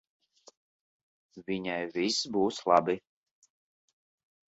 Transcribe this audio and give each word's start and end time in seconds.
Viņai 1.51 1.77
viss 1.99 2.33
būs 2.39 2.65
labi. 2.75 3.01